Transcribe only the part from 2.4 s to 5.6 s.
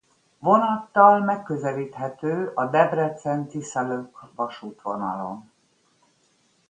a Debrecen–Tiszalök-vasútvonalon.